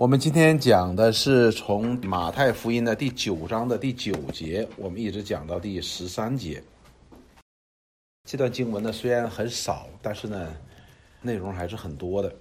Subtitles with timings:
[0.00, 6.62] 我们今天讲的是从马太福音的第九章的第九节，我们一直讲到第十三节。
[8.26, 10.54] 这段经文呢虽然很少，但是呢
[11.20, 12.34] 内容还是很多的。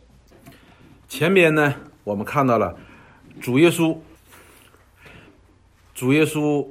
[1.09, 1.75] 前边呢
[2.05, 2.73] 我们看到了
[3.41, 3.93] 主耶稣，
[5.93, 6.65] 主耶稣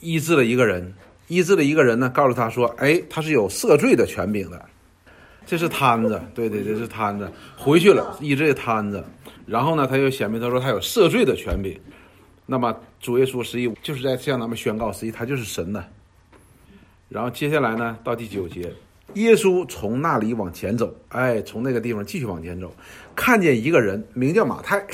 [0.00, 0.92] 医治了一个人，
[1.28, 4.60] 医治了一个人呢，告诉他说：“哎，他是有赦罪的权柄的。”
[5.46, 7.30] 这是摊子，对对，这是摊子。
[7.56, 9.04] 回去了，医治摊子。
[9.46, 11.80] 然后呢，他又显明他说他有赦罪的权柄。
[12.44, 15.84] 那么主耶稣实际就是在向他们宣告，实际他就是神呢。
[17.08, 18.72] 然后接下来呢，到第九节，
[19.14, 22.74] 耶稣从那里往前走，哎，从那个地方继续往前走，
[23.14, 24.84] 看见一个人名叫马太，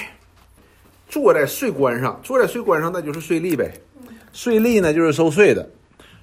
[1.08, 3.72] 坐在税关上，坐在税关上那就是税吏呗。
[4.32, 5.68] 税吏呢就是收税的，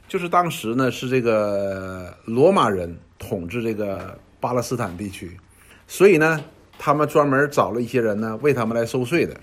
[0.07, 2.97] 就是当时呢是这个罗马人。
[3.21, 5.37] 统治这个巴勒斯坦地区，
[5.89, 6.41] 所以呢，
[6.79, 9.39] 他们专门找了一些人呢，为他们来收税的。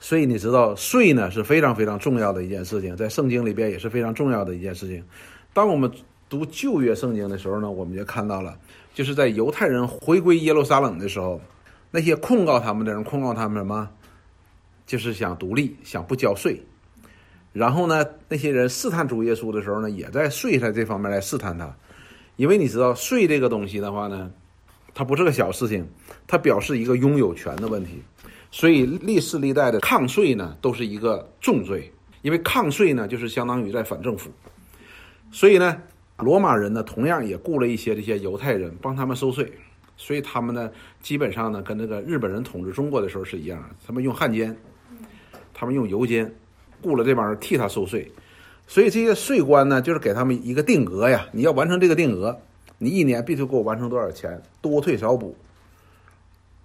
[0.00, 5.02] 所以你知道，税呢是非常非常重要的一件事情，在圣经里边也是非常重要的一件事情。
[5.54, 5.90] 当我们
[6.28, 8.58] 读旧约圣经的时候呢，我们就看到了，
[8.94, 11.40] 就是在犹太人回归耶路撒冷的时候，
[11.90, 13.88] 那些控告他们的人控告他们什么，
[14.86, 16.60] 就是想独立，想不交税。
[17.52, 21.74] 然后呢，那些人试探主耶稣的时候呢，也在税在这方面来试探他。
[22.36, 24.30] 因为你知道税这个东西的话呢，
[24.98, 25.88] 它不是个小事情，
[26.26, 28.02] 它表示一个拥有权的问题，
[28.50, 31.88] 所以历世历代的抗税呢都是一个重罪，
[32.22, 34.28] 因为抗税呢就是相当于在反政府，
[35.30, 35.80] 所以呢，
[36.16, 39.52] 罗马人呢同样也雇了一些这些犹太人帮他们收税，
[39.96, 40.68] 所以他们呢
[41.00, 44.56] 基本上呢跟那个日本人统治中国的时候是一样，他们用汉奸，
[45.54, 46.34] 他们用犹奸，
[46.82, 48.10] 雇了这帮人替他收税。
[48.66, 51.28] 所以这些税官呢，就是给他们一个定额呀。
[51.30, 52.36] 你要完成这个定额，
[52.78, 55.36] 你一年必须给我完成多少钱，多退少补。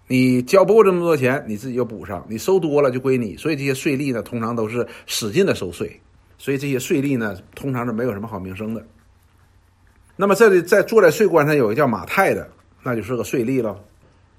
[0.08, 2.26] 你交不够这么多钱，你自己就补上。
[2.30, 3.36] 你收多了就归你。
[3.36, 6.00] 所以这些税吏呢，通常都是使劲的收税。
[6.38, 8.86] 所以这些税吏呢，通常是没有什么好名声的。
[10.16, 12.48] 那么这里在坐在税官上有一个叫马太的，
[12.84, 13.80] 那就是个税吏了。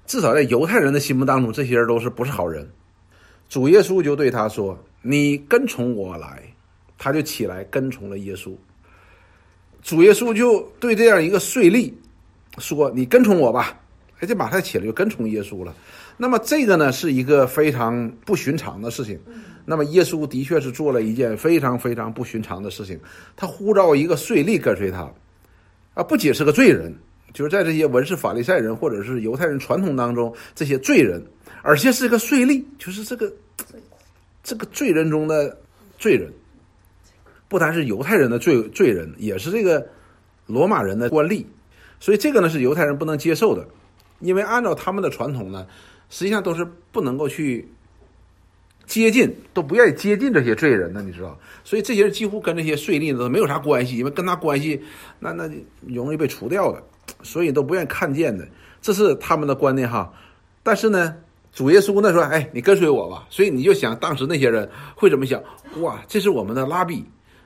[0.05, 2.69] 至少在犹太人的心目当中，这些人都是不是好人。
[3.49, 6.43] 主耶稣就对他说：“你跟从我来。”
[6.97, 8.53] 他就起来跟从了耶稣，
[9.85, 11.93] 主耶稣就对这样一个税吏
[12.57, 13.79] 说：“你跟从我吧。”
[14.19, 15.75] 哎，这马太起来就跟从耶稣了。
[16.17, 19.19] 那么这个呢，是一个非常不寻常的事情。
[19.65, 22.99] 那么耶稣的确是做了一件非常非常不寻常的事情，
[23.35, 25.11] 他呼召一个税吏跟随他，
[25.93, 26.95] 啊，不仅是个罪人，
[27.33, 31.23] 就是在这些文士、法利赛人或者是犹太人传统当中这些罪人，
[31.61, 33.31] 而且是个税吏，就是这个
[34.41, 35.55] 这个罪人中的
[35.99, 36.31] 罪人。
[37.55, 39.87] 不单是犹太人的罪罪人，也是这个
[40.45, 41.45] 罗马人的官吏，
[42.01, 43.65] 所以这个呢是犹太人不能接受的，
[44.19, 45.65] 因为按照他们的传统呢，
[46.09, 47.65] 实际上都是不能够去
[48.85, 51.39] 接近，都不愿意接近这些罪人的，你知道？
[51.63, 54.83] 所以这些人几乎跟这些税吏都没有啥关系，因为跟他关系
[55.17, 55.49] 那那
[55.87, 56.83] 容易被除掉的，
[57.23, 58.45] 所以都不愿意看见的，
[58.81, 60.11] 这是他们的观念哈。
[60.61, 61.15] 但是呢，
[61.53, 65.41] 主耶稣呢说：“哎，你跟随我吧。”所以你就想当时那些人会怎么想？
[65.79, 67.05] 哇，这是我们的拉比。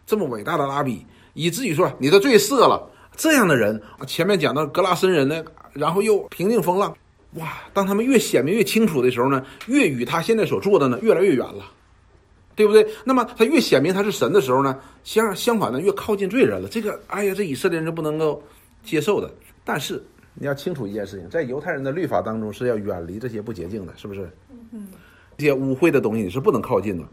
[0.10, 1.06] 这么伟大的拉比，
[1.36, 6.92] 以至于说你的罪赦了，这样的人，前面讲到格拉森人呢，然后又平静风浪，
[7.36, 7.60] 哇！
[7.74, 11.64] 当他们越显明越清楚的时候呢，越与他现在所做的呢越来越远了，
[12.56, 12.84] 对不对？
[13.04, 16.68] 那么他越显明他是神的时候呢，相相反呢越靠近罪人了。
[16.68, 18.42] 这个，哎呀，这以色列人是不能够
[18.84, 19.32] 接受的。
[19.64, 20.04] 但是
[20.34, 24.28] 你要清楚一件事情，在犹太人的律法当中是要远离这些不洁净的，是不是？
[24.72, 24.88] 嗯，
[25.38, 27.08] 这些污秽的东西你是不能靠近的。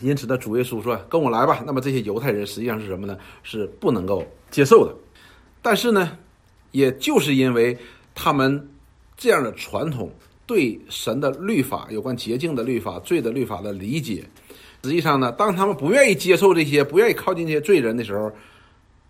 [0.00, 3.16] 因此呢，主耶稣说：“跟我来吧。”那么这些犹太人实际上是什么呢？
[3.42, 4.94] 是不能够接受的。
[5.62, 6.16] 但是呢，
[6.70, 7.76] 也就是因为
[8.14, 8.68] 他们
[9.16, 10.10] 这样的传统，
[10.46, 14.24] 对神的律法、有关洁净的律法、罪的律法的理解，
[14.82, 18.32] 实际上呢，当他们不愿意接受这些、不愿意靠近这些罪人的时候，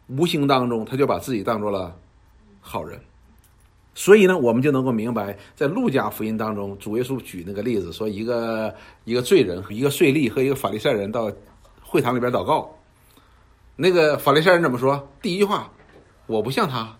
[0.09, 1.97] 无形当中他就把自己当做了
[2.61, 3.01] 好人。
[3.95, 11.31] 所以呢，我们就能够明白，在路加福音当中，主耶稣举那个例子，说一个一个罪人、一个税吏和一个法利赛人到
[11.83, 12.75] 会堂里边祷告。
[13.77, 15.09] 那个法利赛人怎么说？
[15.21, 15.71] 第一句话，
[16.27, 16.97] 我不像他。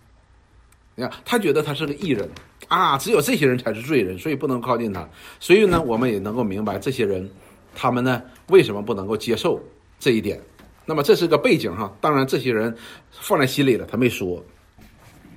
[0.95, 2.29] 你看，他觉得他是个艺人
[2.67, 5.07] 啊，只有这些人才是罪人，所以不能靠近他。
[5.39, 7.27] 所以呢，我们也能够明白这些人，
[7.73, 9.59] 他们呢为什么不能够接受
[9.99, 10.39] 这一点。
[10.85, 11.95] 那么这是个背景哈。
[12.01, 12.75] 当然，这些人
[13.11, 14.43] 放在心里了，他没说。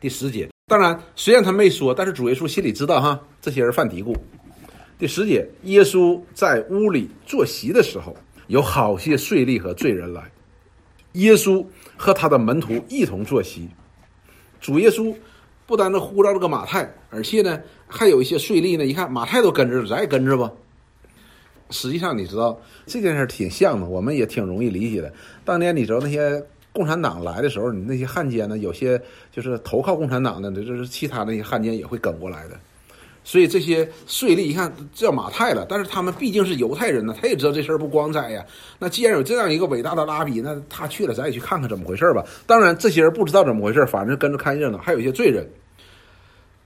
[0.00, 0.53] 第十节。
[0.66, 4.16] 当然，虽然他没说，但是主耶稣心里知道哈，这些人犯嘀咕。
[4.98, 8.16] 第十节，耶稣在屋里坐席的时候，
[8.46, 10.22] 有好些税吏和罪人来，
[11.12, 11.62] 耶稣
[11.98, 13.68] 和他的门徒一同坐席。
[14.58, 15.14] 主耶稣
[15.66, 20.50] 不单是呼召这个马太，而且呢，还有一些税吏呢，一看马太都跟着，咱也跟着吧。
[21.68, 25.12] 实际上，你知道这件事挺像的，我们也挺容易理解的。
[25.44, 26.42] 当年你知道那些
[26.74, 29.00] 共产党来的时候，你那些汉奸呢，有些
[29.32, 32.58] 就是投靠共产党的，这就是其他那些汉奸也会跟过来的。
[33.26, 38.44] 所以这些税吏一看叫马太了，但是他们毕竟是犹太人呢，他也知道这事儿不光彩呀。
[38.78, 42.22] 那既然有这样一个伟大的拉比，那他去了，咱也去看看怎么回事吧。
[42.46, 44.76] 当然，这些人不知道怎么回事，反正跟着看热闹。
[44.76, 45.48] 还有一些罪人，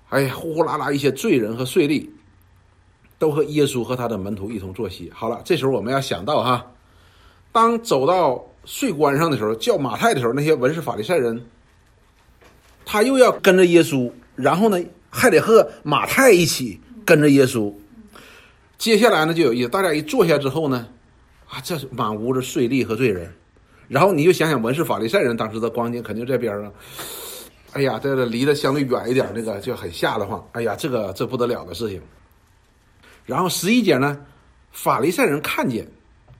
[0.08, 2.08] 哎呀，呼呼啦啦一些罪人和税吏，
[3.20, 5.08] 都和耶稣和他的门徒一同坐席。
[5.14, 6.66] 好了，这时候我们要想到哈，
[7.52, 11.42] 当走到税关上的时候，叫马太的时候，那些文士法利赛人，
[12.84, 14.78] 他又要跟着耶稣，然后呢？
[15.10, 17.72] 还得和马太一起跟着耶稣。
[18.76, 20.86] 接下来呢就有意思，大家一坐下之后呢，
[21.48, 23.32] 啊，这满屋子税吏和罪人，
[23.88, 26.70] 然后你就想想文士法利赛人当时的光景，肯定在边上。
[27.72, 30.46] 哎呀，这个离得相对远一点，那个就很吓得慌。
[30.52, 32.02] 哎呀，这个这不得了的事情。
[33.24, 34.20] 然后十一节呢，
[34.72, 35.88] 法利赛人看见，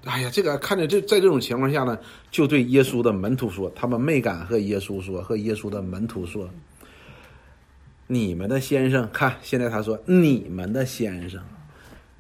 [0.05, 1.99] 哎呀，这个看着这在这种情况下呢，
[2.31, 6.49] 就对耶稣的门徒说，他们没敢和耶稣说，和耶稣的门徒说。
[8.07, 11.43] 你们的先生，看现在他说你们的先生，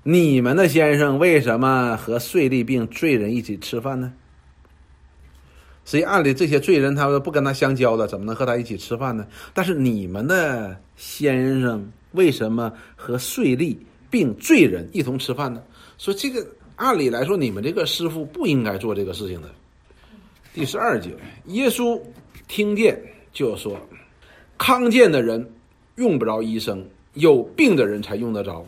[0.02, 4.12] 你们的先生为什么和税吏并罪人一起吃饭呢？
[5.86, 9.26] 实际按理这些罪人他们不跟他相交的，怎么能和他一起吃饭呢？
[9.54, 13.74] 但是你们的先生为什么和税吏
[14.10, 15.62] 并罪人一同吃饭呢？
[15.96, 16.46] 说这个
[16.78, 19.50] 按理来说，你们这个师傅不应该做这个事情的。
[20.54, 21.14] 第十二节，
[21.48, 22.00] 耶稣
[22.48, 22.98] 听见
[23.32, 23.78] 就说
[24.56, 25.46] ：“康健的人。”
[25.98, 28.64] 用不着医生，有病的人才用得着。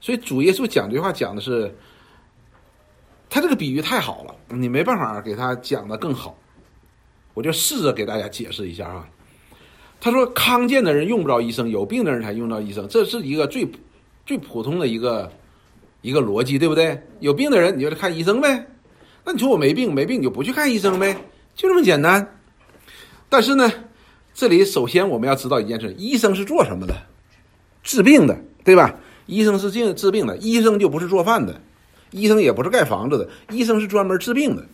[0.00, 1.72] 所以主耶稣讲这句话讲的是，
[3.30, 6.36] 他这个比喻太好了，你没办法给他讲的更好。
[7.34, 9.08] 我就试着给大家解释一下啊。
[10.00, 13.64] 他说康健的人用不着医生，有病的人才用到医生，这是一个最
[14.26, 15.30] 最普通的一个
[16.02, 17.02] 一个逻辑，对不对？
[17.20, 18.66] 有病的人你就得看医生呗。
[19.24, 21.16] 那你说我没病，没病你就不去看医生呗，
[21.54, 22.38] 就这么简单。
[23.30, 23.72] 但是呢？
[24.34, 26.94] 这里首先我们要知道一件事：医生是做什么的？
[27.82, 28.34] 治病的，
[28.64, 28.94] 对吧？
[29.26, 31.60] 医生是治治病的，医生就不是做饭的，
[32.10, 34.66] 医生也不是盖房子的，医生是专门治病的。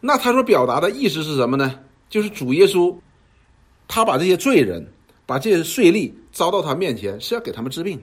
[0.00, 1.78] 那他所表达的意思是什么呢？
[2.08, 2.96] 就是主耶稣，
[3.86, 4.84] 他把这些罪人、
[5.26, 8.00] 把这些税吏招到他面前，是要给他们治病，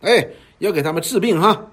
[0.00, 0.28] 哎，
[0.66, 1.66] 要给他们治病哈。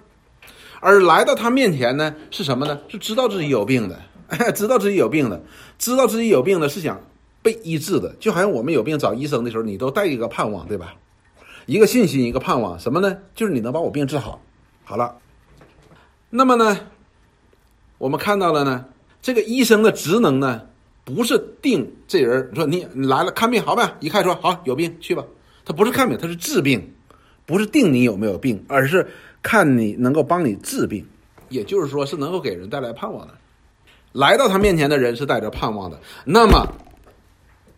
[0.79, 2.79] 而来到他面前呢，是什么呢？
[2.87, 3.99] 是知道自己有病的，
[4.53, 5.41] 知道自己有病的，
[5.77, 7.01] 知道自己有病的是想。
[7.41, 10.93] 被医治的，就好像我们有病找医生的时候，你都带一个盼望，对吧？
[11.67, 13.17] 一个信心，一个盼望，什么呢？
[13.33, 14.41] 就是你能把我病治好。
[14.83, 15.15] 好了，
[16.29, 16.77] 那么呢，
[17.97, 18.83] 我们看到了呢，
[19.21, 20.63] 这个医生的职能呢，
[21.05, 23.95] 不是定这人，你说你你来了看病好呗？
[24.01, 25.23] 一看说好有病去吧，
[25.63, 26.93] 他不是看病，他是治病，
[27.49, 29.07] 不是定你有没有病，而是
[29.41, 31.03] 看你能够帮你治病，
[31.49, 33.33] 也就是说是能够给人带来盼望的。
[34.11, 36.63] 来到他面前的人是带着盼望的，那么。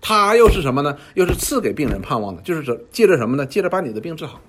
[0.03, 0.97] 他又是什么呢？
[1.13, 3.45] 又是赐给病人盼望的，就是说借着什么呢？
[3.45, 4.41] 借着把你的病治好，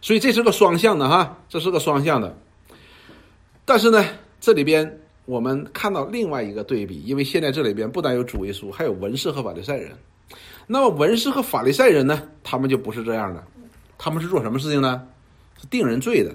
[0.00, 2.36] 所以这是个双向的哈，这是个双向的。
[3.64, 4.04] 但是呢，
[4.40, 9.92] 这里边我们看到另外一个对比，因为现在这里边不但有主耶稣，还有文士和法利赛人。
[10.66, 13.44] 那么文士和法利赛人呢，他们就不是这样的，
[14.02, 15.06] 他们是做什么事情呢？
[15.60, 16.34] 是定人罪的，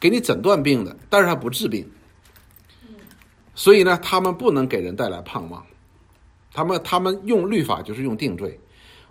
[0.00, 1.88] 给你诊断病的，但是他不治病。
[3.54, 5.64] 所以呢，他们不能给人带来盼望。
[6.52, 8.58] 他们他们用律法就是用定罪，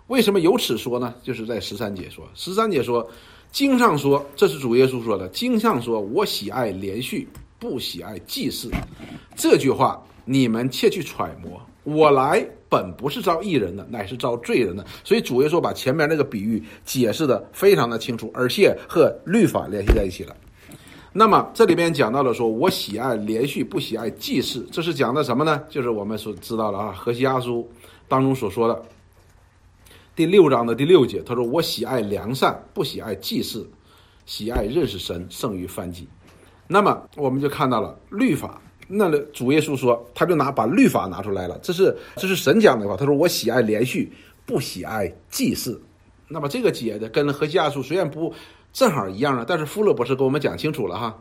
[0.08, 1.14] 为什么有此说呢？
[1.22, 3.10] 就是在十三节说，十三节说，
[3.50, 5.26] 经上说，这是主耶稣说的。
[5.28, 7.26] 经上说，我喜爱连续，
[7.58, 8.70] 不喜爱祭祀。
[9.34, 11.58] 这句话你们切去揣摩。
[11.88, 14.84] 我来本不是招义人的，乃是招罪人的。
[15.02, 20.36] 所以主耶稣把前面那个比喻解释的非常的清楚，而且和律法联系在一起了。
[21.12, 25.62] 那么这里边讲到了，说我喜爱连续，不喜爱祭祀，这是讲的什么呢？
[25.70, 27.66] 就是我们所知道的啊，《何西阿书》
[28.06, 28.82] 当中所说的
[30.14, 33.68] 第六章的第六节，他说：“我喜爱良善，不喜爱祭祀，
[34.26, 36.06] 喜爱认识神胜于犯祭。”
[36.68, 44.10] 那么我们就看到了律法，那主耶稣说，他就拿把律法拿出来了，这是这是神讲的话，他说：“我喜爱连续，
[44.44, 45.80] 不喜爱祭祀。”
[46.26, 48.34] 那么这个解的跟《何西亚书》虽然不。
[48.70, 51.18] 正好一样了，但是富勒博士给我们讲清楚了哈，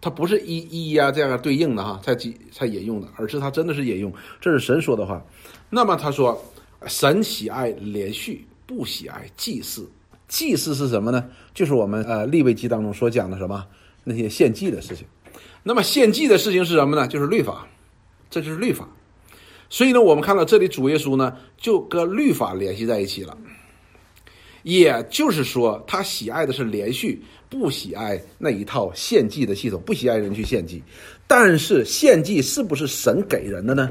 [0.00, 2.16] 他不是一一呀这样对应的哈，才
[2.50, 4.10] 才引用的，而是他真的是引用，
[4.40, 5.22] 这是神说的话。
[5.68, 6.42] 那么他说，
[6.86, 9.86] 神喜爱连续，不喜爱祭祀。
[10.26, 11.22] 祭祀是什么呢？
[11.52, 13.64] 就是我们呃立位记当中所讲的什么
[14.02, 15.06] 那些献祭的事情。
[15.62, 17.06] 那么献祭的事情是什么呢？
[17.06, 17.66] 就是律法，
[18.30, 18.88] 这就是律法。
[19.68, 23.36] 所以呢，我们看到这里主耶稣呢就跟律法联系在一起了。
[24.62, 30.82] 也就是说，他喜爱的是连续，不喜爱那一套献祭的系统，不喜爱人去献祭。
[31.26, 33.90] 但是献祭是不是神给人的呢？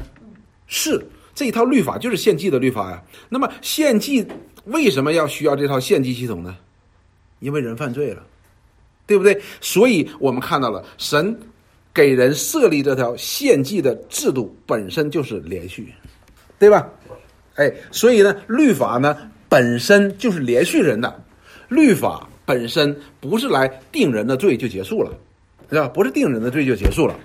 [0.67, 3.01] 是这一套律法就是献祭的律法呀。
[3.29, 4.25] 那么献祭
[4.65, 6.57] 为什么要需要这套献祭系统呢？
[7.39, 8.23] 因为人犯罪了，
[9.05, 9.39] 对不对？
[9.61, 11.39] 所以我们看到了神
[11.97, 15.91] 给人设立这条献祭的制度本身就是连续，
[16.59, 16.87] 对吧？
[17.55, 19.17] 哎，所以呢，律法呢
[19.49, 21.23] 本身就是连续人的，
[21.69, 25.11] 律法本身不是来定人的罪就结束了，
[25.67, 25.87] 对吧？
[25.87, 27.15] 不是定人的罪就结束了。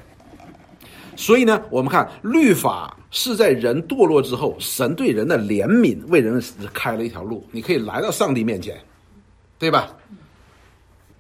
[1.17, 8.75] 所以呢，我们看律法是在人堕落之后，神对人的怜悯为人开了一条路，你可以来到上帝面前，
[9.59, 9.95] 对吧？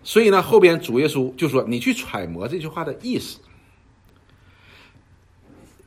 [0.04, 3.38] 所以呢，后边主耶稣就说：“你去揣摩这句话的意思。”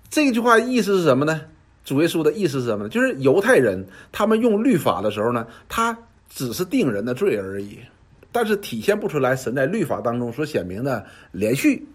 [0.10, 1.41] 这句话意思是什么呢？
[1.84, 2.89] 主耶稣的意思是什么呢？
[2.89, 5.98] 就是犹太人他们用律法的时候呢，他
[6.29, 7.77] 只是定人的罪而已，
[8.31, 11.86] 但是体现不出来神在律法当中所显明的连续。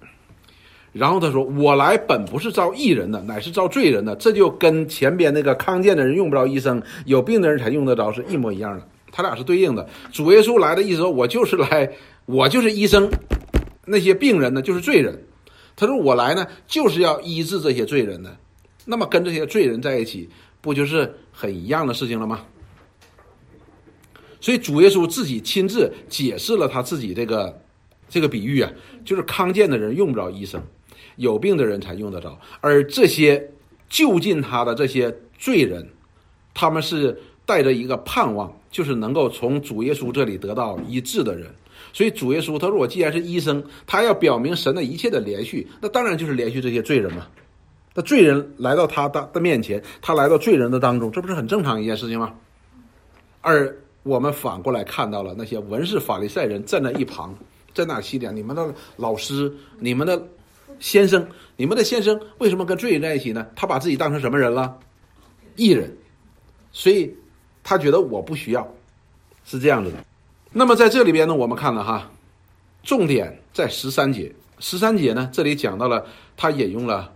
[0.92, 9.88] 然后他说：“我来本不是招义人的，乃是招罪人的。”这就跟前边那个康健的人用不着医生，有病的人才用得着是一模一样的，他俩是对应的。
[10.12, 11.90] 主耶稣来的意思说：“我就是来，
[12.26, 13.11] 我就是医生，
[13.85, 15.26] 那些病人呢就是罪人。”
[15.76, 18.37] 他说：“我来呢就是要医治这些罪人的。”
[18.85, 20.29] 那么跟这些罪人在一起，
[20.61, 22.40] 不就是很一样的事情了吗？
[24.40, 27.62] 所以主耶稣自己亲自解释了他自己这个
[28.09, 28.73] 这个比喻啊，
[29.05, 30.62] 就是康健的人用不着医生。
[31.17, 33.50] 有病的人才用得着，而这些
[33.90, 35.87] 就近他的这些罪人，
[36.55, 41.50] 他们是带着一个盼望，就是能够从主耶稣这里得到医治的人。
[41.92, 47.26] 所以主耶稣他说：“我既然是医生，他要表明神的一切的连续，那当然就是连续这些罪人嘛。
[47.94, 52.34] 那罪人来到他的的面前，他来到罪人的当中，这不是很正常一件事情吗？
[53.40, 57.34] 而我们反过来看到了那些文士法利赛人站在一旁，
[57.74, 58.34] 在那洗脸。
[58.34, 60.22] 你们的老师，你们的。”
[60.78, 63.46] 先生，你们的先生为什么跟罪人在一起呢？
[63.54, 64.78] 他把自己当成什么人了？
[65.56, 65.94] 艺人，
[66.72, 67.14] 所以
[67.70, 68.66] 他觉得我不需要，
[69.44, 70.04] 是这样子的。
[70.50, 72.10] 那么在这里边呢，我们看了哈，
[72.82, 74.34] 重点在十三节。
[74.58, 76.04] 十三节呢，这里讲到了，
[76.36, 77.14] 他引用了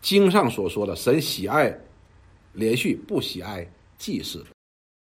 [0.00, 1.76] 经上所说的，神喜爱
[2.52, 4.46] 连续，不喜爱祭祀，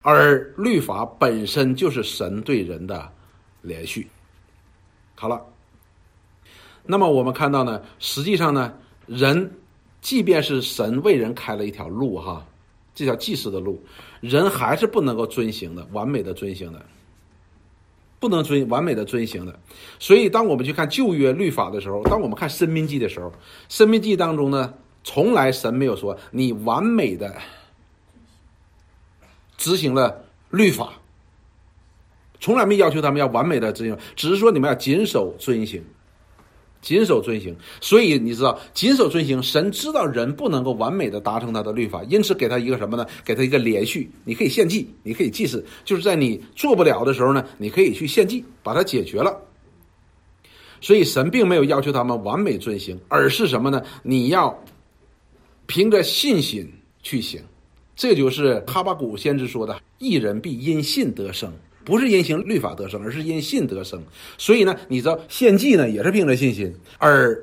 [0.02, 3.08] 而律法本身就是神对人的
[3.62, 4.08] 连续。
[5.14, 5.40] 好了。
[6.88, 8.74] 那么我们看到呢，实际上呢，
[9.06, 9.52] 人
[10.02, 12.44] 即便是神为人开了一条路哈，
[12.98, 13.80] 这条祭祀的路，
[14.22, 16.84] 人还是不能够遵行的，完美的遵行的，
[18.20, 19.60] 不能遵完美的遵行的。
[20.00, 23.32] 所以，当我们去看旧约律法的时候，当我们看生命记的时候，
[23.70, 24.74] 生命记当中呢，
[25.04, 27.36] 从来神没有说你完美的
[29.58, 30.94] 执行了律法，
[32.40, 35.84] 从来没要求他们要完美的执行，只是说你们要谨守遵行。
[36.88, 43.06] 谨守遵行，所以你知道，谨守遵行，神知道人不能够完美的达成他的律法，因此给他一个什么呢？
[43.26, 49.38] 给他一个连续，你可以献祭，你可以祭祀，就是在你做不了的时候呢，你可以去献祭，把它解决了。
[50.80, 53.82] 所以神并没有要求他们完美遵行，而是什么呢？
[54.02, 54.58] 你要
[55.66, 56.72] 凭着信心
[57.04, 57.42] 去行，
[57.98, 61.52] 这就是哈巴谷先知说的：“一人必因信得生。”
[61.88, 64.04] 不是因行律法得生，而是因信得生。
[64.38, 67.42] 所以呢，你知道献祭呢也是凭着信心，而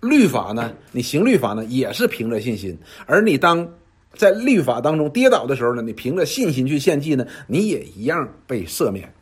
[0.00, 2.78] 律法呢，你行律法呢也是凭着信心。
[3.04, 3.68] 而你当
[4.12, 9.12] 在律法当中跌倒的时候呢，你凭着信心去献祭呢，你也一样被赦免。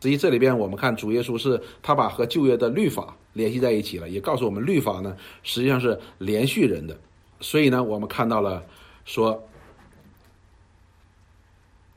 [0.00, 6.96] 所以这里边我们看主耶稣是他把和旧约的律法联系在一起了，也告诉我们律法呢实际上是连续人的。
[7.40, 8.62] 所以呢，我们看到了
[9.04, 9.42] 说。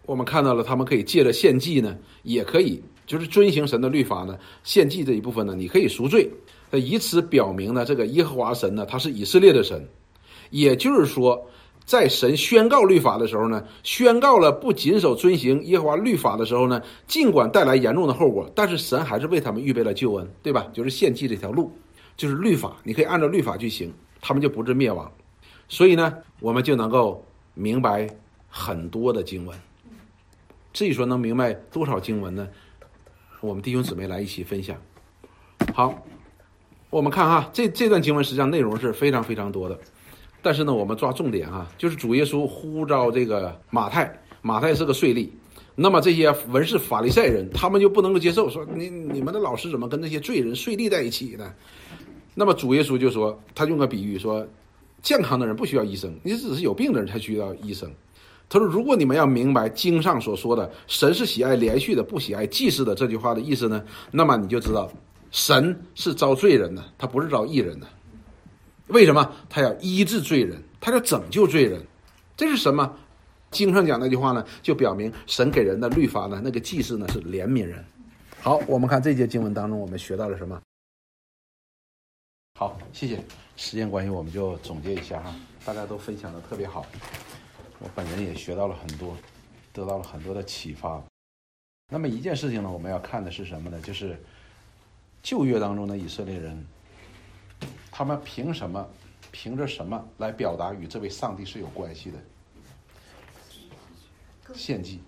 [0.05, 4.37] 我们看到了，他们可以借着献祭呢，也可以就是遵行神的律法呢。
[4.63, 6.29] 献祭这一部分呢，你可以赎罪，
[6.69, 9.87] 那以此表明呢，这个耶和华神呢，他是以色列的神。
[10.51, 11.43] 也就是说，
[11.85, 20.67] 在神宣告律法的时候呢，宣告了不谨守遵行耶和华律法的时候呢，尽管带来严重的后果，但是神还是为他们预备了救恩，对吧？
[20.71, 21.71] 就是献祭这条路，
[22.15, 25.11] 就是律法，你可以按照律法去行，他们就不致灭亡。
[25.67, 27.23] 所以呢，我们就能够
[27.55, 28.07] 明白
[28.47, 29.57] 很多的经文。
[30.75, 32.49] 至于说能明白多少经文呢？
[33.39, 34.75] 我们弟兄姊妹来一起分享。
[35.73, 36.05] 好，
[36.89, 39.79] 我们看哈，这这段经文实际上内容是非常非常多的，
[40.41, 45.29] 但是呢，我们抓重点哈，就是主耶稣呼召这个马太，马太是个税吏，
[45.75, 51.53] 那么这些文士法利赛人，他们就不能够接受，说你你们的老师怎么跟那些罪人税吏在一起呢？
[52.33, 54.45] 那么主耶稣就说，他用个比喻说，
[55.01, 57.89] 健康的人不需要医生，你只是有病的人才需要医生。
[58.47, 64.89] 他说：“如果你们要明白经上所说的神是喜爱连续的，不喜爱祭祀的这句话的意思呢，那么你就知道，
[65.31, 67.87] 神是招罪人的，他不是招义人的。
[68.87, 69.31] 为什么？
[69.49, 71.83] 他要医治罪人，他要拯救罪人。
[72.37, 72.95] 这是什么？
[73.49, 77.83] 经上讲那句话呢，就表明神给人的律法呢，那个祭祀呢是怜悯人。
[78.41, 80.61] 好，我们看这节经文当中，我们学到了什么？
[82.59, 83.23] 好，谢谢。
[83.57, 85.33] 时间关系，我们就总结一下哈，
[85.65, 86.85] 大家都分享的特别好。”
[87.79, 89.15] 我本人也学到了很多，
[89.73, 91.03] 得到了很多的启发。
[91.91, 93.79] 那么一件事情呢，我们要看的是什么呢？
[93.81, 94.19] 就是
[95.21, 96.65] 旧约当中的以色列人，
[97.91, 98.87] 他们凭什么，
[99.31, 102.17] 凭着什么来表达与这位上帝是有关系的？
[104.55, 104.99] 献祭。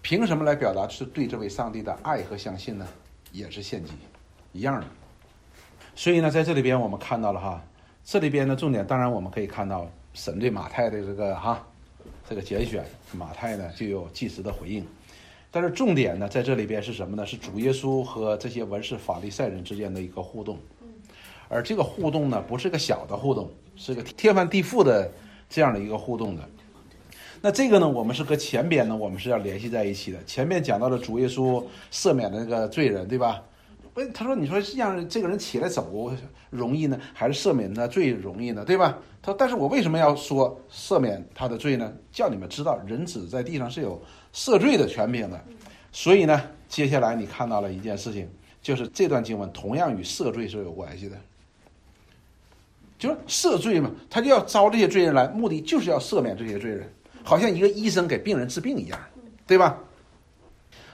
[0.00, 2.86] 凭什么来表达是对这位上帝的爱和相信呢？
[3.30, 3.92] 也是献祭，
[4.52, 4.86] 一样的。
[5.94, 7.62] 所以呢，在这里边我们看到了哈，
[8.04, 9.90] 这里边的重点，当然我们可以看到。
[10.14, 11.64] 神对马太的这个哈，
[12.28, 14.86] 这个拣选，马太呢就有即时的回应，
[15.50, 17.24] 但是重点呢在这里边是什么呢？
[17.24, 20.58] 是主耶稣和这些文士法利赛人之间的一个互动，
[21.48, 25.10] 而这个互动呢不是个小的互动，是个天翻地覆的
[25.48, 26.42] 这样的一个互动的。
[27.40, 30.22] 那这个呢，我们是和前边呢我们是要联系在一起的。
[30.24, 33.42] 前面讲到了主耶稣赦免的那个罪人，对吧？
[33.94, 36.10] 不，他说：“你说让这个人起来走
[36.48, 38.64] 容易呢，还是赦免他罪容易呢？
[38.64, 41.92] 对吧？”他说：“但是我为什么要说赦免他的罪呢？
[42.10, 44.00] 叫你们知道，人子在地上是有
[44.32, 45.38] 赦罪的权柄的。
[45.92, 48.26] 所以呢，接下来你看到了一件事情，
[48.62, 51.16] 就是这段经文同样与赦罪是有关系的，
[52.98, 56.90] 就是赦罪嘛，他就要招这些罪人来，目的就是要赦免这些罪人，
[57.22, 58.98] 好像一个医生给病人治病一样，
[59.46, 59.78] 对吧？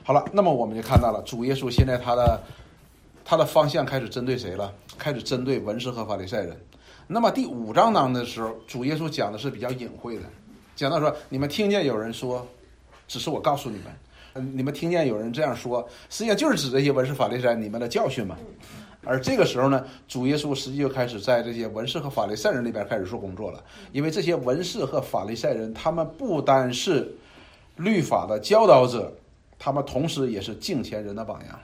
[0.02, 2.42] 好了，那么我们就看到了主耶稣现在他的。”
[3.30, 4.72] 他的方向开始针对谁了？
[4.96, 6.58] 开始针对文士和法利赛人。
[7.06, 10.22] 那么第五章当的时候，主耶稣讲的是比较隐晦的，
[10.74, 12.46] 讲到说：你们听见有人说，
[13.06, 13.78] 只是我告诉你
[14.32, 18.34] 们，你们听见有人这样说，实际上就是指这些文士法利赛人你们的教训嘛。
[19.04, 23.62] 而这个时候呢，主耶稣实际就开始在这些文士和法利赛人那边开始做工作了，
[23.92, 27.14] 因为这些文士和法利赛人，他们不单是
[27.76, 29.12] 律法的教导者，
[29.58, 31.58] 他们同时也是敬虔人的榜样。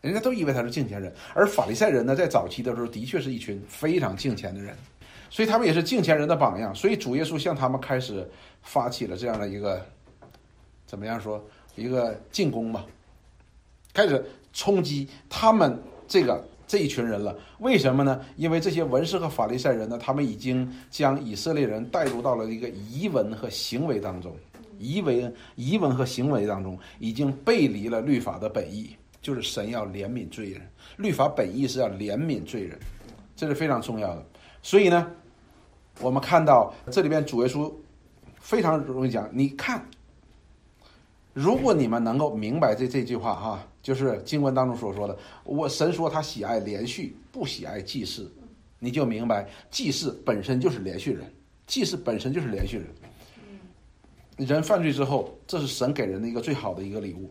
[0.00, 4.74] 人家都以为他是敬虔人，而法利赛人呢，在早期的时候的确是一群非常敬虔的人，
[5.28, 6.74] 所以他们也是敬虔人的榜样。
[6.74, 8.26] 所以主耶稣向他们开始
[8.62, 9.84] 发起了这样的一个
[10.86, 11.44] 怎么样说
[11.76, 12.86] 一个进攻吧，
[13.92, 17.36] 开始冲击他们这个这一群人了。
[17.58, 18.24] 为什么呢？
[18.36, 24.34] 因为这些文士和法利赛人呢，他们已经将以色列人带入到了一个遗文和行为当中，
[24.78, 28.96] 遗文遗文和行为当中，已经背离了律法的本意。
[29.20, 30.62] 就是神要怜悯罪人，
[30.96, 32.78] 律法本意是要怜悯罪人，
[33.36, 34.26] 这是非常重要的。
[34.62, 35.10] 所以呢，
[36.00, 37.72] 我们看到这里边主耶稣
[38.40, 39.84] 非常容易讲，你看，
[41.34, 48.30] 如果你们能够明白这这句话哈，就是经文当中所说的，我神说他喜爱连续，不喜爱祭祀，
[48.78, 51.30] 你就明白祭祀本身就是连续人，
[51.66, 52.86] 祭祀本身就是连续人。
[54.48, 57.30] 人犯罪之后，这是神给人的一个最好的一个礼物。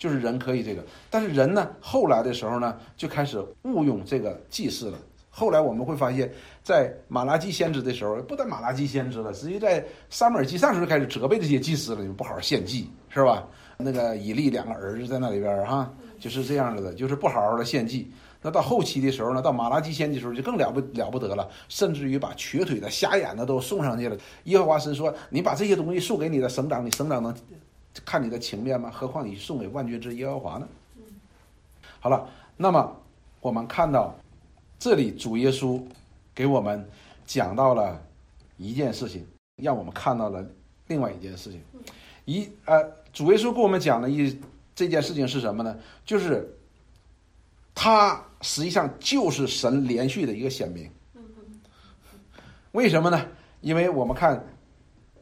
[0.00, 4.98] 就是人可以这个，但是人呢，后来的时候呢，就开始误用这个祭祀了。
[5.28, 6.32] 后来我们会发现，
[6.62, 13.46] 在马拉基先知的时候，不但马拉基先知了，实际在撒母耳记上时候开始责备这些祭司了，就不好好献祭，是吧？
[13.76, 18.10] 那个以利两个儿子在那里边哈，就是这样子的，就是不好好的献祭。
[18.40, 24.16] 那到后期的时候呢，到马拉基先的时候就更了不了不得了，甚至于把瘸腿的、瞎眼的都送上去了。
[24.44, 27.34] 耶和华神说：“你把这些东西送给你的省长，你省长能。”
[28.04, 28.90] 看你的情面吗？
[28.90, 30.68] 何况你送给万军之耶和华呢？
[31.98, 32.96] 好了，那么
[33.40, 34.14] 我们看到
[34.78, 35.82] 这里主耶稣
[36.34, 36.88] 给我们
[37.26, 38.00] 讲到了
[38.56, 39.26] 一件事情，
[39.56, 40.44] 让我们看到了
[40.86, 41.60] 另外一件事情。
[42.24, 44.38] 一呃，主耶稣给我们讲的一
[44.74, 45.76] 这件事情是什么呢？
[46.04, 46.56] 就是
[47.74, 50.90] 他实际上就是神连续的一个显明。
[52.72, 53.26] 为什么呢？
[53.60, 54.42] 因为我们看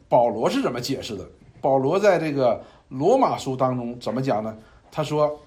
[0.08, 1.28] 保罗是怎么解释的。
[1.60, 4.56] 保罗在这个罗马书当中怎么讲呢？
[4.90, 5.38] 他说，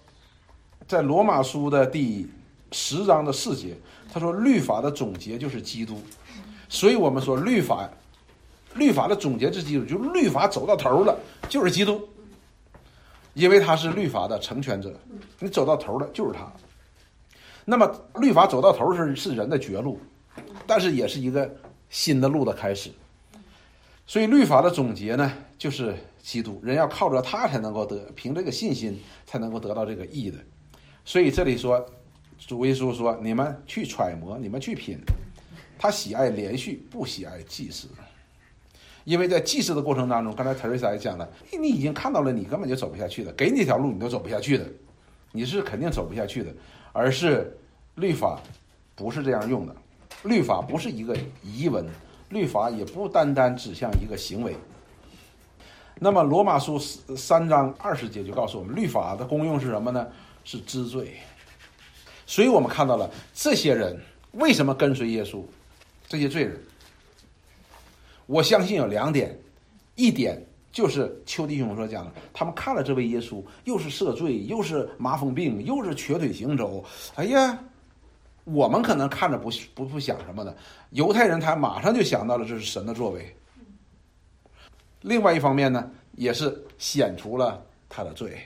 [0.87, 2.29] 在罗马书的第
[2.71, 3.75] 十章的四节，
[4.13, 6.01] 他说律法的总结就是基督，
[6.69, 7.89] 所以我们说律法，
[8.75, 11.17] 律法的总结是基督，就是律法走到头了
[11.49, 12.07] 就是基督，
[13.33, 14.93] 因为他是律法的成全者，
[15.39, 16.45] 你走到头了就是他。
[17.65, 19.99] 那么律法走到头是是人的绝路，
[20.67, 21.49] 但是也是一个
[21.89, 22.91] 新的路的开始。
[24.07, 30.39] 所以律法的总结呢，就是基督，人要靠着他才能够得，凭这个信心才能够得到这个义的。
[31.05, 31.85] 所以这里说，
[32.39, 34.97] 主耶稣说：“你们去揣摩，你们去品，
[35.77, 37.87] 他喜爱连续，不喜爱祭祀。”
[39.05, 44.65] 因为在祭祀的过程当中，刚才特瑞莎也讲了，你已经看到了，你根本就走不下去的，给你这条路你都走不下去的，
[45.31, 46.51] 你是肯定走不下去的，
[46.91, 47.55] 而是
[47.93, 48.41] 律法
[48.95, 49.75] 不是这样用的，
[50.23, 51.85] 律法不是一个遗文，
[52.29, 54.55] 律法也不单单指向一个行为。
[56.03, 56.79] 那么罗马书
[57.15, 60.07] 三章二十节就告诉我们，律法的功用是什么呢？
[60.43, 61.15] 是知罪。
[62.25, 65.43] 所以我们看到了这些人为什么跟随耶稣，
[66.07, 66.59] 这些罪人。
[68.25, 69.37] 我相信有两点，
[69.93, 76.83] 一点就是邱弟兄所讲的，他们看了这位耶稣，又是赦罪，又是麻风病，又是瘸腿行走。
[77.13, 77.59] 哎呀，
[78.43, 80.57] 我们可能看着不不不想什么的，
[80.89, 83.35] 犹太人他马上就想到了这是神的作为。
[85.01, 88.37] 另外一方面呢，也是显出了他的罪。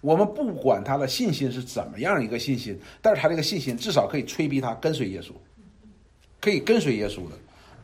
[0.00, 5.32] 我们不管他的信心是怎么样一个信心，但是他这个信心至少可以催逼他跟随耶稣，
[6.40, 7.36] 可以跟随耶稣的。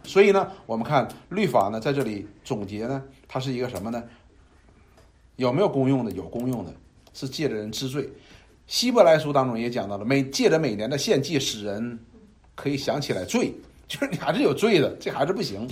[0.02, 4.02] 所以呢，我们看律法呢，在这里总结呢，它是一个什么呢？
[5.36, 6.10] 有没有公用的？
[6.12, 6.72] 有公用的，
[7.12, 8.08] 是借着人知罪。
[8.66, 11.98] 希伯来书当中也讲到了，每借着每年的献祭，使人
[12.54, 13.52] 可以想起来罪，
[13.86, 15.68] 就是你还是有罪的，这还是不行。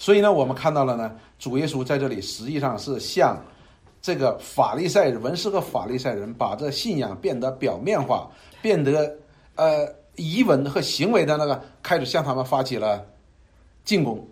[0.00, 3.40] 所以呢，我们看到了呢，主耶稣在这里实际上是向
[4.02, 8.28] 这个法利赛人、文士和法利赛人，把这信仰变得表面化，
[8.62, 9.16] 变得
[9.54, 9.86] 呃。
[10.16, 13.02] 遗文和行为的那个开始向他们发起了
[13.84, 14.28] 进攻，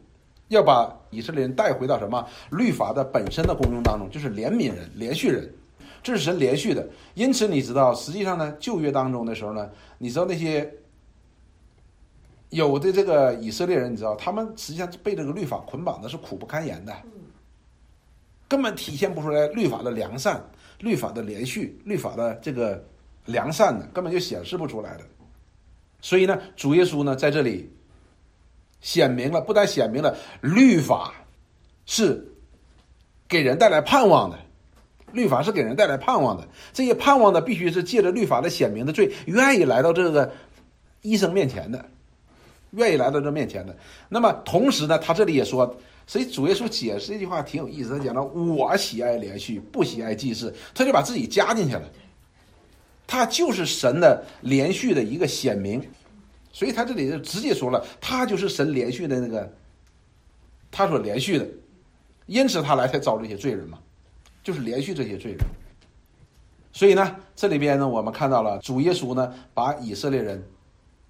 [0.49, 5.51] 要把以色列人带回到什么律法的本身的功用当中，就是怜悯人、连续人，
[6.03, 6.87] 这是神连续的。
[7.15, 10.71] 因此，你知道，实际上呢，旧约当中的时候呢，你知道那些
[12.51, 16.97] 有的这个以色列人，你知道，他们实际上被这个律法捆绑的是苦不堪言的，
[18.49, 20.43] 根本体现不出来律法的良善、
[20.79, 22.83] 律法的连续、律法的这个
[23.27, 25.05] 良善的，根本就显示不出来的。
[26.01, 27.71] 所以呢，主耶稣呢在这里
[28.81, 31.13] 显明了，不但显明了律法
[31.85, 32.27] 是
[33.29, 34.39] 给人带来盼望的，
[35.13, 36.49] 律法是给人带来盼望的。
[36.73, 40.33] 这些盼望呢，必须是借着律法的显明的罪，愿意来到这个
[41.03, 41.85] 医生面前的，
[42.73, 43.77] 愿意来到这面前的。
[44.09, 45.77] 那么同时呢，他这里也说，
[46.07, 51.83] 所以主耶稣解释这句话挺有意思，他讲到我喜爱连续，不喜爱祭祀，他就把自己加进去了。
[53.07, 55.83] 他就是神的连续的一个显明，
[56.53, 59.51] 所以他这里就直接说了，他就是神连续的那个，
[60.71, 61.49] 他所连续的，
[62.27, 63.79] 因此他来才招这些罪人嘛，
[64.43, 65.41] 就是连续这些罪人。
[66.71, 70.47] 所以呢，这里边呢，我们看到了主耶稣呢，把以色列人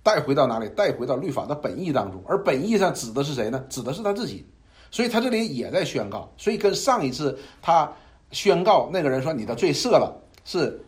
[0.08, 0.66] 带回到哪里？
[0.70, 3.62] 带回到律法的本意当中，而本意上指的是谁呢？
[3.68, 4.46] 指的是他自己。
[4.90, 7.92] 所以他这里也在宣告，所以跟上一次他
[8.30, 10.80] 宣告那个人说你的罪赦了是。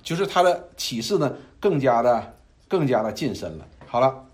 [0.00, 1.30] 就是他的启示呢，
[1.60, 2.34] 更加的、
[2.66, 3.66] 更加的近身了。
[3.86, 4.24] 好了，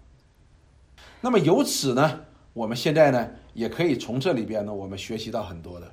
[1.21, 2.21] 那么由此呢，
[2.53, 5.91] 我们现在呢，也可以从这里边呢，我们学习到很多的。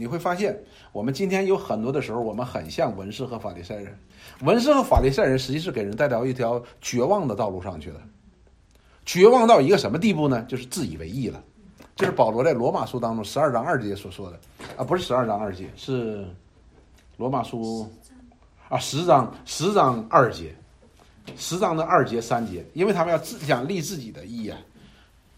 [0.00, 0.58] 你会发现，
[0.92, 3.94] 我们今天有很多的时候，我们很像文士和法利赛人。
[4.40, 8.00] 文士和法利赛人实际是给人带到一条绝望的道路上去了，
[9.04, 10.42] 绝望到一个什么地步呢？
[10.48, 11.44] 就是自以为意了。
[11.94, 14.40] 这是保罗在罗马书当中十二章二节所说的
[14.78, 16.26] 啊，不是十二章二节，是。
[17.18, 17.86] 罗马书
[18.70, 20.54] 啊，十章十章二节，
[21.36, 24.58] 十章的二节三节，因为他们要自想立自己的意啊，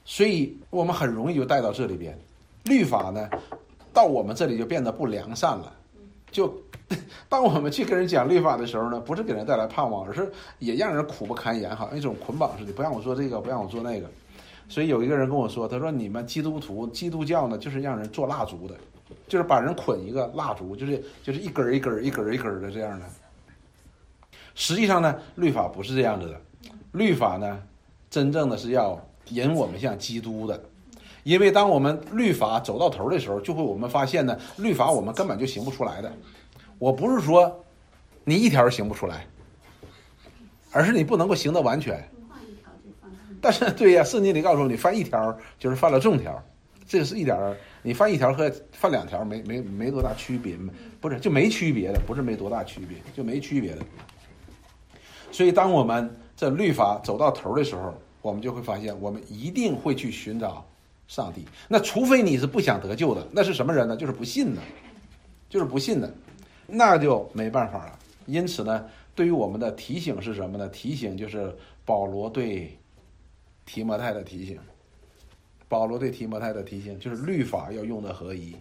[0.05, 2.17] 所以我们很容易就带到这里边。
[2.63, 3.29] 律法呢，
[3.93, 5.73] 到我们这里就变得不良善了。
[6.31, 6.53] 就
[7.29, 14.11] 当我们去跟人讲律法的时候呢，不是给人带来盼望，而是也让人苦不堪言，好像一种捆绑似的，不让我做这个，不让我做那个。
[14.69, 18.75] 所以有一个人跟我说，他说：“你们基督徒、基督教呢，就是让人做蜡烛的。”
[19.29, 23.05] 就是把人捆一个蜡烛，就是就是一根儿一根儿一根儿一根儿的这样的。
[24.55, 26.41] 实际上呢，律法不是这样子的，
[26.93, 27.63] 律法呢，
[28.09, 30.59] 真正的是要引我们向基督的。
[31.23, 36.13] 因为当我们律法走到头的时候，就会我们发现呢，律法我们根本就行不出来的。
[36.79, 37.65] 我不是说
[38.25, 39.27] 你一条行不出来，
[40.73, 42.03] 而是你不能够行得完全。
[43.41, 46.43] 但是对呀，圣经里告诉你，犯一条就是犯了重条，
[46.87, 47.57] 这是一点儿。
[47.85, 50.57] 你犯一条和犯两条没没没多大区别
[51.01, 53.83] 不是就没区别的，不是没多大区别，就没区别的。
[55.33, 60.65] 所以，当我们这律法走到头的时候，我们就会发现，我们一定会去寻找
[61.13, 61.45] 上帝。
[61.69, 63.95] 那除非你是不想得救的，那是什么人呢？
[63.95, 64.63] 就是不信的，
[65.51, 66.11] 就是不信的，
[66.67, 67.99] 那就没办法了。
[68.25, 70.67] 因此呢，对于我们的提醒是什么呢？
[70.69, 72.75] 提醒就是保罗对
[73.67, 74.59] 提摩太的提醒。
[75.69, 78.57] 保罗对提摩太的提醒就是律法要用的合一，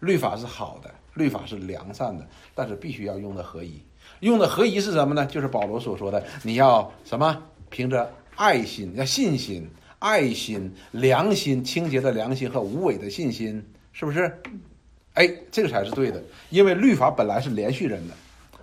[0.00, 3.80] 律法是好的，律法是良善的，但是必须要用的合一。
[4.20, 5.24] 用的合一是什么呢？
[5.24, 7.42] 就是保罗所说的，你要什么？
[7.70, 9.66] 凭着爱心，要信心、
[10.00, 14.36] 爱心、良心、清洁的良心和无伪的信心，是不是？
[15.14, 18.14] 哎，这个才是对的，因为律法本来是连续人的，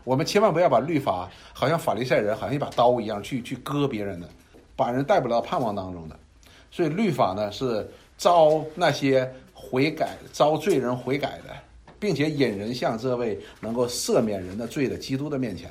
[0.04, 4.28] 我们千万不要把律法好像法利赛人，好像一把刀一样去去割别人的，
[4.76, 6.20] 把人带不到盼望当中的。
[6.72, 11.54] 所以律法呢是招那些悔改、招罪人悔改的，
[12.00, 15.70] 并且引人向这位能够赦免人的罪的基督的面前，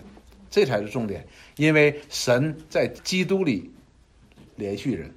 [0.51, 1.27] 这才是重点。
[1.57, 3.71] 因为神在基督里
[4.57, 5.11] 连续人，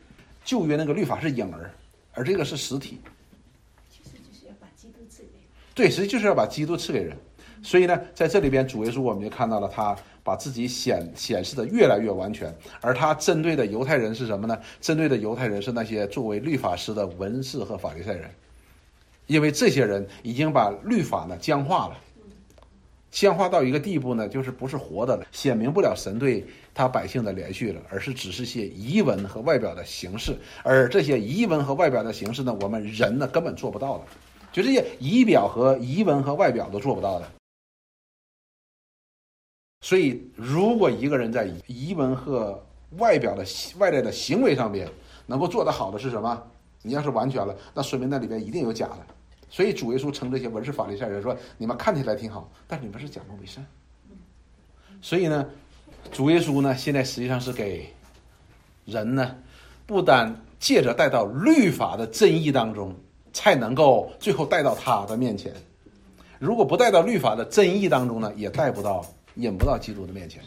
[0.50, 1.70] 旧约那个律法是影儿，
[2.16, 2.98] 而这个是实体。
[3.88, 5.48] 其实就是要把基督赐给人。
[5.76, 7.16] 对，实际就是要把基督赐给人。
[7.62, 14.60] 所以呢，在这里边主耶稣我们就看到了他把自己显显示的越来越完全，而他针对的犹太人是什么呢？
[14.82, 18.28] 针对的犹太人是那些作为律法师的文士和法利赛人，
[19.28, 21.98] 因为这些人已经把律法呢僵化了，
[23.12, 34.06] 僵化到一个地步呢，就是不是活的了，显明不了神对他百姓的连续了，而是只是些仪文和外表的形式，而这些仪文和外表的形式呢，我们人呢根本做不到的，
[34.52, 37.32] 就这些仪表和仪文和外表都做不到的。
[39.82, 42.62] 所以，如果一个人在仪文和
[42.98, 43.46] 外表的
[43.78, 44.90] 外在的行为上边
[45.26, 46.52] 能够做得好的是什么？
[46.82, 48.98] 你要是完全了，那说明那里边一定有假的。
[49.50, 53.66] 所以主耶稣称这些文士法利赛人说：“你们看起来挺好，但你们是假冒伪善。”
[55.02, 55.50] 所以呢，
[56.12, 57.88] 主耶稣呢，现在实际上是给
[58.86, 59.36] 人呢，
[59.86, 62.96] 不单借着带到律法的真意当中，
[63.34, 65.54] 才能够最后带到他的面前。
[66.40, 69.06] 如果不带到律法的真意当中呢，也带不到。
[69.36, 70.44] 引不到基督的面前，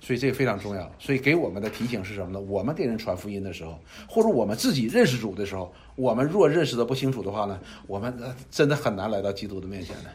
[0.00, 0.90] 所以这个非常重要。
[0.98, 2.40] 所以给我们的提醒是什么呢？
[2.40, 8.12] 我们给人传福音的时候，或者我们自己认识主的时候，我们若认识的不清楚的话呢，我们
[8.50, 10.10] 真的很难来到基督的面前的。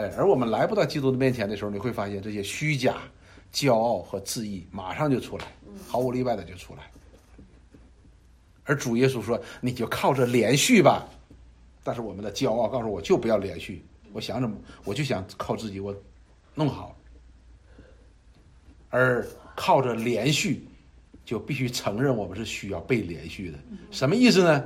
[0.00, 3.02] 哎，而我们来不到基督的面前的时候，你会发现这些虚假、
[3.52, 5.44] 骄傲和自义马上就出来，
[5.86, 6.90] 毫无例外的就出来。
[8.64, 11.06] 而主耶稣说：“你就靠着连续吧。”
[11.84, 13.84] 但是我们的骄傲告诉我就不要连续，
[14.14, 15.94] 我想怎么我就想靠自己我。
[16.54, 16.96] 弄好，
[18.88, 20.66] 而靠着连续，
[21.24, 23.58] 就必须承认我们是需要被连续的。
[23.90, 24.64] 什么意思呢？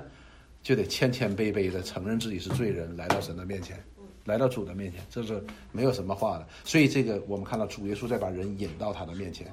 [0.62, 3.78] 就得谦谦卑卑的承认自己是罪人，来到神的面前，
[4.24, 6.46] 来到主的面前，这是没有什么话的。
[6.64, 9.46] 所以这个我们看到主耶稣在把人引到他的面前。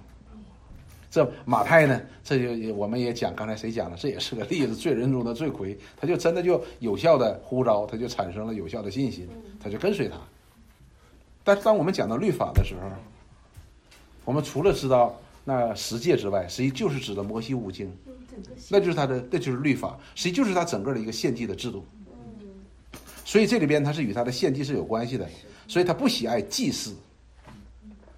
[1.10, 3.98] 这马太呢，这就我们也讲，刚才谁讲了？
[3.98, 9.28] 这也是个例子，罪人中的罪魁，他就真的就有效的呼召，他就产生了有效的信心，
[9.60, 10.16] 他就跟随他。
[11.44, 12.90] 但当我们讲到律法的时候，
[14.24, 17.94] 我们除了知道那十诫之外，实际就是指的摩西五经，
[18.70, 21.86] 那就是他的，那就是律法，实际就是他整个的一个献祭的制度。
[23.32, 25.26] 所以这里边它是与他的献祭是有关系的，
[25.66, 26.94] 所以他不喜爱祭祀。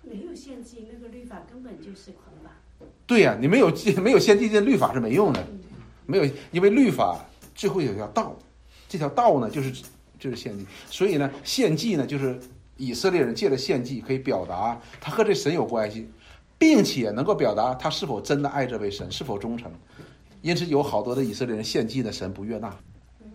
[0.01, 2.51] 没有献祭，那个律法根本就是捆绑。
[3.05, 3.71] 对呀，你没有
[4.01, 5.47] 没有献祭，这律法是没用的。
[6.07, 7.23] 没有，因为律法
[7.53, 8.35] 最后有条道，
[8.89, 9.83] 这条道呢就是
[10.17, 12.39] 就是献祭，所以呢献祭呢就是。
[12.75, 16.09] 以色列人借着献祭，可以表达他和这神有关系，
[16.57, 19.71] 并且能够表达他是否真的爱这位神，是否忠诚。
[20.41, 22.75] 因此，有好多的以色列人献祭的神不悦纳，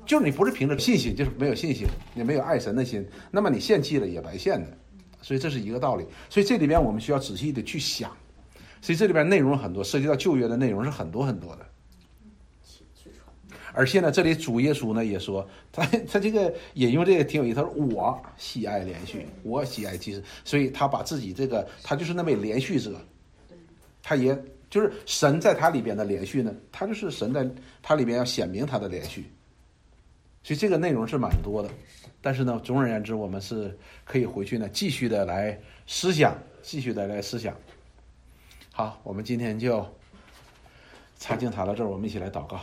[0.08, 4.66] 就是你不是凭着信心，就是没有信心，你没有爱神的心，那么你献祭了也白献的。
[5.20, 6.06] 所以这是一个道理。
[6.30, 8.10] 所以这里边我们需要仔细的去想。
[8.80, 11.66] 所以这里边内容很多，涉及到旧约的内容是很多很多的。
[13.74, 17.56] 而且呢，这里主耶稣呢也说， 他他这个引用这个挺有意思。
[17.56, 22.98] 他说：“我喜爱连续，我喜爱祭祀。”所以他把自己这个，他就是那位连续者，
[24.02, 24.36] 他也
[24.70, 27.46] 就是神在他里边的连续呢，他就是神在
[27.82, 29.30] 他里边要显明他的连续。
[30.48, 31.68] 所以这个内容是蛮多的，
[32.22, 37.54] 但是呢，总而言之，我们是可以回去呢继续的来思想，继续的来思想。
[38.72, 39.86] 好，我们今天就
[41.18, 42.62] 查经谈到这儿，我们一起来祷告。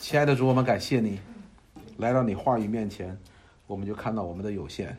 [0.00, 1.20] 亲爱的主，我们感谢你
[1.98, 3.16] 来到你话语面前，
[3.68, 4.96] 我们就看到我们的有限，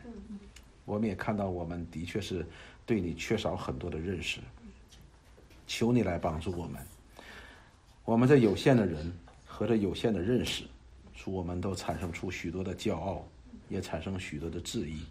[0.86, 2.48] 我们也看到我们的确是
[2.86, 4.40] 对你缺少很多的认识。
[5.68, 6.82] 求你来帮助我们，
[8.06, 9.12] 我们这有限的人
[9.46, 10.64] 和这有限的认识，
[11.24, 13.28] 使我们都产生出许多的骄傲，
[13.70, 15.06] 也产生许多的质疑，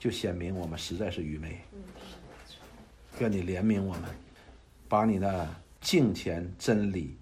[0.00, 1.60] 就显明我们实在是愚昧。
[3.20, 4.10] 愿你怜悯我们，
[4.88, 7.16] 把你的敬虔真理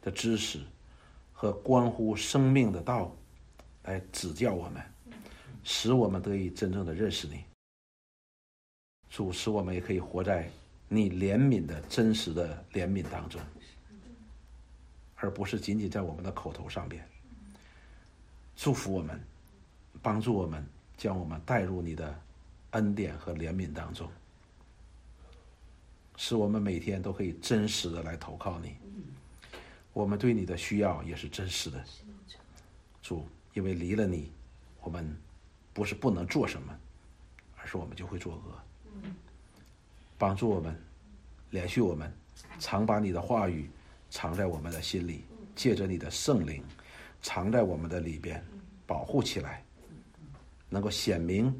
[0.00, 0.60] 的知识。
[1.32, 3.14] 和关乎生命的道，
[3.84, 4.82] 来指教我们，
[5.62, 7.44] 使我们得以真正的认识你。
[9.08, 10.50] 主使我们也可以活在
[10.88, 13.40] 你怜悯的真实的怜悯当中，
[15.14, 17.08] 而不是仅仅在我们的口头上边。
[18.60, 19.18] 祝福我们，
[20.02, 20.66] 帮助我们，
[20.96, 22.12] 将我们带入你的
[22.72, 24.10] 恩典和怜悯当中，
[26.16, 28.74] 使我们每天都可以真实的来投靠你。
[29.92, 31.84] 我们对你的需要也是真实的，
[33.00, 34.32] 主，因为离了你，
[34.80, 35.16] 我们
[35.72, 36.76] 不是不能做什么，
[37.58, 39.10] 而是我们就会作恶。
[40.18, 40.76] 帮助我们，
[41.50, 42.12] 连续我们，
[42.58, 43.70] 常把你的话语
[44.10, 45.22] 藏在我们的心里，
[45.54, 46.60] 借着你的圣灵
[47.20, 48.44] 藏在我们的里边，
[48.86, 49.64] 保护起来，
[50.68, 51.54] 能够显明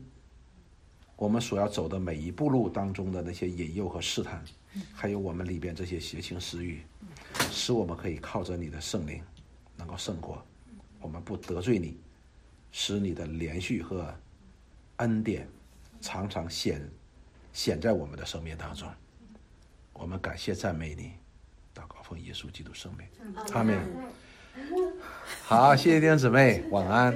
[1.16, 4.44] 我们所要走的每一步路当中的那些引诱和试探，
[4.94, 6.83] 还有我们里边这些邪情私欲，
[7.51, 9.23] 使我们可以靠着你的圣灵
[9.77, 10.44] 能够胜过，
[11.01, 11.99] 我们不得罪你，
[12.71, 14.14] 使你的连续和
[14.99, 15.49] 恩典
[16.01, 16.88] 常常显
[17.53, 18.88] 显在我们的生命当中。
[19.92, 21.14] 我们感谢赞美你，
[21.75, 23.07] 祷告奉耶稣基督圣名，
[23.53, 23.77] 阿门。
[25.44, 27.14] 好，谢谢弟兄姊妹，晚安。